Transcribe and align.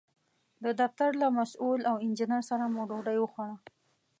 د 0.63 0.65
دفتر 0.81 1.11
له 1.21 1.27
مسوول 1.37 1.81
او 1.89 1.95
انجینر 2.05 2.41
سره 2.49 2.63
مو 2.73 2.81
ډوډۍ 2.89 3.17
وخوړه. 3.19 3.55